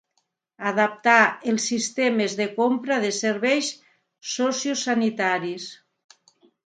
[0.69, 1.17] Adaptar
[1.51, 3.69] els sistemes de compra de serveis
[4.33, 5.69] sociosanitaris.